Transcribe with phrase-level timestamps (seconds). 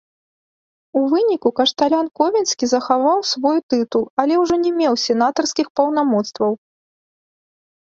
[1.01, 6.51] У выніку, кашталян ковенскі захаваў свой тытул, але ўжо не меў сенатарскіх паўнамоцтваў.